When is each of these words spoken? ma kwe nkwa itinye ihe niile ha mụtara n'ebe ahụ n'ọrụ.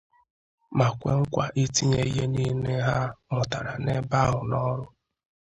ma 0.77 0.87
kwe 0.97 1.11
nkwa 1.21 1.45
itinye 1.63 2.01
ihe 2.09 2.23
niile 2.33 2.73
ha 2.87 2.97
mụtara 3.33 3.73
n'ebe 3.85 4.15
ahụ 4.25 4.39
n'ọrụ. 4.49 4.85